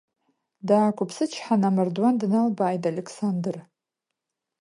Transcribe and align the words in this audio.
Даақәыԥсычҳаны 0.67 1.65
амардуан 1.69 2.15
дналбааит 2.21 2.83
Алеқсандр. 2.89 3.55